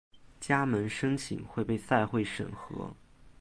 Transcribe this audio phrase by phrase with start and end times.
[0.39, 2.95] 加盟申请会被赛会审核。